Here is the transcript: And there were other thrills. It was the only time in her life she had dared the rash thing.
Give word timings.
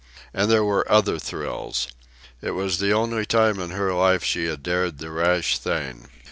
And 0.33 0.49
there 0.49 0.63
were 0.63 0.91
other 0.91 1.19
thrills. 1.19 1.87
It 2.41 2.55
was 2.55 2.79
the 2.79 2.91
only 2.91 3.23
time 3.23 3.59
in 3.59 3.69
her 3.69 3.93
life 3.93 4.23
she 4.23 4.45
had 4.47 4.63
dared 4.63 4.97
the 4.97 5.11
rash 5.11 5.59
thing. 5.59 6.07